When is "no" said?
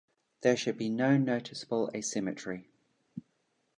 0.89-1.15